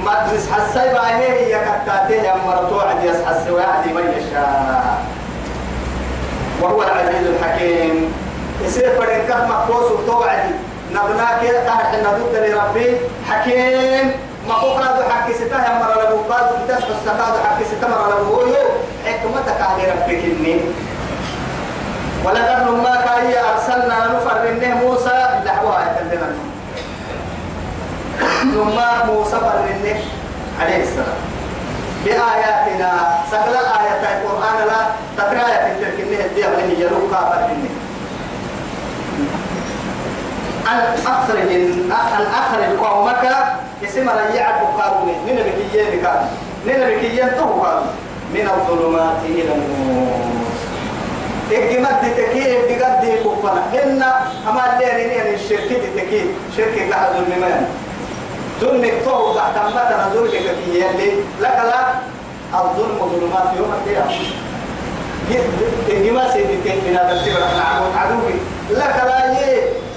ما 0.04 0.28
تنس 0.30 0.50
حسي 0.52 0.92
بقى 0.92 1.16
هي 1.16 1.48
كتاته 1.48 2.14
يا 2.14 2.34
مرتوا 2.46 2.82
عدي 2.82 3.10
حسي 3.10 3.50
وعدي 3.50 3.92
من 3.92 4.14
يشاء. 4.16 5.04
وهو 6.60 6.82
العزيز 6.82 7.26
الحكيم. 7.26 8.14
يصير 8.64 8.90
فرن 8.98 9.20
كم 9.28 9.50
مقوس 9.50 9.92
وتوعدي 9.92 10.54
نبناك 10.92 11.40
تحت 11.66 11.94
النبوة 11.94 12.32
لربي. 12.32 12.96
حكيم. 13.30 14.12
ما 14.48 14.54
قادو 14.54 15.02
حكي 15.10 15.32
ستا 15.34 15.56
يا 15.56 15.78
مرة 15.78 16.02
لبو 16.02 16.32
قادو 16.32 16.54
بتس 16.64 16.84
بس 16.84 17.08
قادو 17.08 17.38
حكي 17.44 17.64
ستا 17.64 17.88
مرة 17.88 18.20
لبو. 18.20 18.36
حكمتك 19.06 19.60
على 19.60 19.82
ربك 19.90 20.22
إني. 20.24 20.60
ولقد 22.24 22.68
لما 22.68 22.94
كاي 23.06 23.38
أرسلنا 23.40 23.96
نفرنه 24.06 24.25
لما 28.56 29.04
موسى 29.04 29.36
فرنه 29.36 30.00
عليه 30.60 30.82
السلام. 30.82 31.16
بآياتنا 32.04 32.90
سهل 33.30 33.54
آيات 33.56 34.02
القرآن 34.02 34.66
لا 34.66 34.80
تترايا 35.16 35.74
في 35.74 35.84
تلك 35.84 36.00
النهي 36.00 36.48
من 36.56 36.74
يلوك 36.78 37.10
فرنه 37.10 37.68
أن 40.66 40.80
أخرج 41.06 41.50
أن 41.90 42.26
أخرج 42.26 42.78
قومك 42.86 43.28
اسم 43.84 44.08
ريعك 44.08 44.60
قارون 44.78 45.08
من 45.26 45.34
بكيين 45.34 46.02
كان 46.02 46.28
من 46.66 46.74
بكيين 46.74 47.28
قارون 47.28 47.86
من 48.34 48.50
الظلمات 48.56 49.16
إلى 49.24 49.52
النور. 49.54 50.36
إجمد 51.52 52.14
تكيف 52.16 52.58
بقد 52.68 53.06
كفنا 53.24 53.82
إن 53.84 54.02
أما 54.48 54.76
اللي 54.78 54.84
يعني 54.84 55.34
الشركة 55.34 55.80
تكيف 55.96 56.26
شركة 56.56 56.84
لها 56.88 57.12
ظلم 57.12 57.66
ظلم 58.60 58.90
تو 59.04 59.34
تحت 59.34 59.56
مثلا 59.66 60.08
ظلم 60.14 60.30
كفيه 60.30 60.90
اللي 60.90 61.10
لك 61.40 61.58
لا. 61.70 61.86
الظلم 62.60 62.98
ظلمات 62.98 63.56
يوم 63.58 63.72
القيامة. 63.72 64.10
إجماد 65.90 66.30
سيدي 66.32 66.56
كيف 66.64 66.74
من 66.88 66.96
هذا 66.96 67.12
السبب 67.12 67.38
نعم 67.38 67.82
عدوي 67.98 68.34
لك 68.70 68.96
لا 69.06 69.34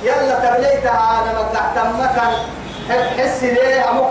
يلا 0.03 0.35
تبليتها 0.39 1.21
أنا 1.21 1.33
مقطع 1.39 1.83
مكان. 1.99 2.33
حس 3.17 3.43
ليه؟ 3.43 3.89
أموك 3.89 4.09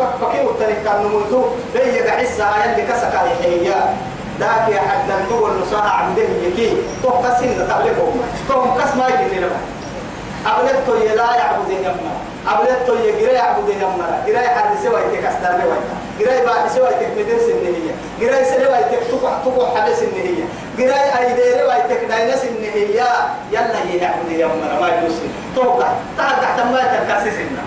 كان 0.84 1.02
نموتو 1.04 1.42
بيجا 1.74 2.11
حسها 2.11 2.64
يلي 2.64 2.82
كسكا 2.87 3.20
يحيا 3.26 3.96
ذاك 4.40 4.68
يا 4.68 4.80
حد 4.80 5.11
نقول 5.30 5.50
نصاها 5.62 5.90
عبده 5.90 6.22
يكي. 6.22 6.76
تو 7.02 7.08
قسم 7.08 7.46
تبلغهم 7.46 8.20
تو 8.48 8.61
قسم 8.61 8.98
ما 8.98 9.08
يجي 9.08 9.38
لنا 9.40 9.48
أبلغتو 10.46 10.94
يلا 11.04 11.34
يعبد 11.37 11.70
يمنا 11.70 12.12
أبلغتو 12.46 12.94
يجري 12.94 13.33
يعبد 13.33 13.68
يمنا 13.68 14.22
جري 14.27 14.48
حد 14.48 14.70
سوى 14.85 15.01
يتك 15.01 15.24
أصدر 15.24 15.66
ويتا 15.66 15.96
جري 16.18 16.46
بعد 16.46 16.70
سوى 16.70 16.88
يتك 16.88 17.11
مدرس 17.18 17.42
النهية 17.42 17.94
جري 18.20 18.44
سوى 18.44 18.77
يتك 18.77 19.03
تقع 19.11 19.33
تقع 19.44 19.81
حدث 19.81 20.03
النهية 20.03 20.44
جري 20.79 21.01
أيدير 21.18 21.66
ويتك 21.68 22.05
داينس 22.09 22.44
النهية 22.44 23.09
يلا 23.53 23.94
يعبد 24.01 24.31
يمنا 24.31 24.81
ما 24.81 24.88
يوصل 24.88 25.29
توقع. 25.57 25.88
تعال 26.18 26.40
تحت 26.42 26.61
ما 26.61 26.81
تكسسنا 26.83 27.62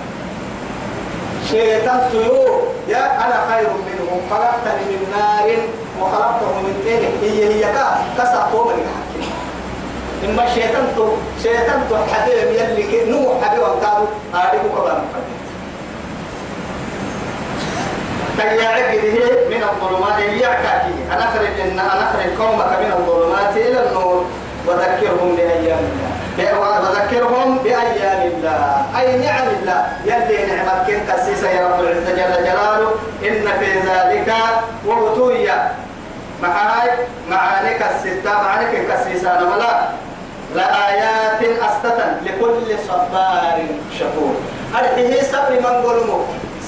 شيطان 1.50 2.00
سيو 2.12 2.62
يا 2.88 3.06
أنا 3.26 3.38
خير 3.50 3.68
منه 3.70 4.22
خلقتني 4.30 4.84
من 4.90 5.14
نار 5.18 5.50
وخلقته 6.02 6.62
من 6.62 6.82
طين. 6.86 7.04
هي 7.22 7.54
هي 7.54 7.62
كا 7.62 7.98
كسا 8.18 8.50
قوم 8.54 8.68
الحكيم 8.68 9.01
إما 10.26 10.46
شيطان 10.56 10.94
تو 10.96 11.16
شيطان 11.44 11.82
تو 11.90 11.96
حبيب 12.14 12.52
يلي 12.60 12.84
كي 12.84 13.12
نوح 13.12 13.44
حبيب 13.44 13.62
وقالوا 13.62 14.08
أعرفه 14.36 14.70
كبار 14.76 15.02
مفدد 15.02 15.42
كي 18.92 19.00
من 19.50 19.64
الظلمات 19.64 20.20
يعكاكي 20.20 20.96
أنا 21.14 21.24
أخرج 21.24 21.60
أنا 21.62 22.04
أخرج 22.04 22.30
قومك 22.40 22.70
من 22.82 22.92
الظلمات 22.98 23.58
إلى 23.58 23.90
النور. 23.90 24.26
وذكرهم 24.68 25.36
بأيام 25.36 25.80
الله. 26.38 26.60
وذكرهم 26.60 27.58
بأيام 27.58 28.22
الله. 28.32 28.86
أي 29.00 29.18
نعم 29.18 29.48
الله. 29.48 29.86
يلي 30.06 30.46
نعمت 30.46 30.88
كنك 30.88 31.10
سي 31.26 31.60
رب 31.60 31.80
العزة 31.80 32.12
جل 32.12 32.44
جلاله. 32.44 32.92
إن 33.24 33.48
في 33.60 33.80
ذلك 33.90 34.34
وأتويا 34.86 35.72
معاي 36.44 36.90
معانك 37.30 37.82
الستة 37.92 38.34
معانك 38.34 38.74
الكسيسان 38.76 39.44
ولا 39.44 39.90
لآيات 40.56 41.42
أستة 41.42 42.06
لكل 42.26 42.78
صبار 42.88 43.58
شكور. 44.00 44.34
أرحيه 44.80 45.22
صبر 45.24 45.52
من 45.60 45.76
قلمه 45.86 46.20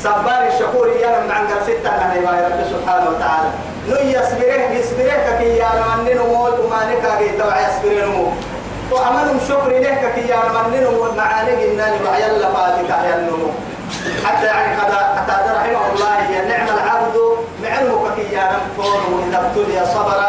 صبار 0.03 0.47
الشكور 0.53 0.87
يا 0.87 1.19
من 1.19 1.31
عن 1.31 1.47
ستة 1.63 1.91
من 1.91 2.27
رب 2.45 2.59
سبحانه 2.73 3.09
وتعالى. 3.09 3.49
نو 3.89 3.95
يصبره 3.95 4.63
يصبره 4.79 5.37
كي 5.39 5.57
يا 5.57 5.69
من 5.97 6.15
نموت 6.15 6.59
وما 6.59 6.79
نكا 6.91 7.37
توع 7.39 7.55
يصبره 7.61 8.05
نموت 8.05 8.33
وأمنهم 8.91 9.39
شكر 9.49 9.69
له 9.69 10.11
كي 10.15 10.27
يا 10.27 10.37
من 10.37 10.83
نموت 10.83 11.13
معانك 11.17 11.49
إنني 11.49 11.97
وعيال 12.07 12.41
فاتك 12.41 12.89
يا 12.89 13.15
النمو 13.15 13.49
حتى 14.25 14.45
يعني 14.45 14.75
قد 14.81 14.91
قد 15.29 15.45
رحمه 15.55 15.83
الله 15.93 16.31
يا 16.31 16.41
نعم 16.45 16.67
العبد 16.77 17.15
معلمك 17.63 18.15
كي 18.15 18.35
يا 18.35 18.51
نمطور 18.51 19.01
وإذا 19.11 19.37
ابتلي 19.37 19.85
صبر 19.85 20.19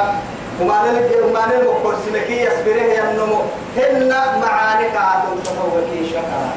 وما 0.60 0.82
نلقي 0.86 1.20
وما 1.20 1.46
نلقي 1.46 1.74
كرسمكي 1.82 2.40
يصبره 2.40 2.82
يا 2.96 3.10
النمو. 3.10 3.40
هن 3.76 4.08
معانك 4.42 4.96
عدم 4.96 5.40
تطوكي 5.44 6.10
شكرا. 6.10 6.50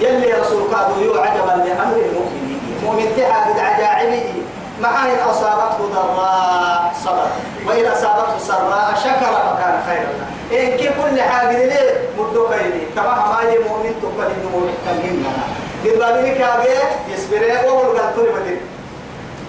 يلي 0.00 0.32
رسول 0.32 0.62
قادوا 0.74 1.02
يو 1.04 1.14
عجبا 1.20 1.62
لأمر 1.64 1.96
المؤمنين. 1.96 2.60
مؤمن 2.84 3.06
تحاد 3.16 3.58
عجائبه 3.58 4.42
مع 4.80 5.04
إن 5.04 5.18
أصابته 5.30 5.78
ضراء 5.94 6.92
صبر. 7.04 7.30
وإن 7.66 7.86
أصابته 7.86 8.38
سراء 8.38 8.94
شكر 9.04 9.32
فكان 9.32 9.76
خيرا 9.88 10.14
إن 10.52 10.76
كي 10.76 10.88
كل 10.88 11.22
حاجة 11.22 11.66
ليه 11.66 12.10
مدو 12.18 12.48
خيري 12.48 12.86
كما 12.96 13.14
ما 13.14 13.50
هي 13.50 13.58
مؤمن 13.58 13.94
تقبل 14.02 14.30
إنه 14.30 14.66
محتمين 14.66 15.22
لها 15.22 15.44
بالبابه 15.84 16.38
كابي 16.38 16.68
يصبر 17.14 17.42
وهو 17.66 17.80
قال 17.80 18.16
طلبت 18.16 18.58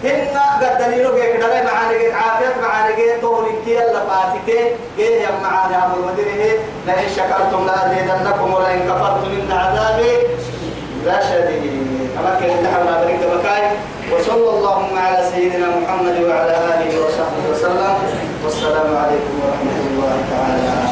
هن 0.03 0.27
قد 0.61 0.77
دليلو 0.77 1.15
جيك 1.15 1.35
دلي 1.35 1.61
معاني 1.63 1.97
جيك 1.97 2.13
عافيت 2.13 2.57
معاني 2.63 2.95
جيك 2.95 3.21
طول 3.21 3.45
كي 3.65 3.71
يلا 3.75 3.99
فاتك 4.09 4.45
جيه 4.97 5.21
يا 5.21 5.29
معاني 5.43 5.75
أبو 5.85 5.95
المدينة 5.99 6.59
لئن 6.87 7.09
شكرتم 7.15 7.65
لأزيدنكم 7.67 8.53
ولئن 8.53 8.79
كفرتم 8.79 9.31
إن 9.41 9.51
عذابي 9.51 10.11
لا 11.05 11.19
شديد 11.21 11.87
أما 12.19 12.39
كان 12.39 12.63
نحن 12.63 13.05
بريك 13.05 13.19
بكاي 13.19 13.63
وصلى 14.11 14.49
اللهم 14.49 14.97
على 14.97 15.29
سيدنا 15.35 15.67
محمد 15.67 16.17
وعلى 16.23 16.55
آله 16.73 17.05
وصحبه 17.05 17.43
وسلم 17.51 17.95
والسلام 18.43 18.97
عليكم 18.97 19.33
ورحمة 19.43 19.79
الله 19.91 20.15
تعالى 20.31 20.82